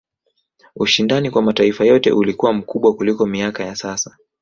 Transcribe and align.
ushindani 0.75 1.31
kwa 1.31 1.41
mataifa 1.41 1.85
yote 1.85 2.11
ulikuwa 2.11 2.53
mkubwa 2.53 2.95
kuliko 2.95 3.25
miaka 3.25 3.63
ya 3.63 3.75
sasa 3.75 4.17